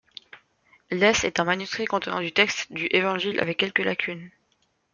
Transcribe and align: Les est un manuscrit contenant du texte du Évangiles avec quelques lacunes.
Les 0.89 1.27
est 1.27 1.39
un 1.39 1.43
manuscrit 1.43 1.85
contenant 1.85 2.21
du 2.21 2.31
texte 2.33 2.73
du 2.73 2.87
Évangiles 2.89 3.39
avec 3.39 3.57
quelques 3.59 3.77
lacunes. 3.77 4.31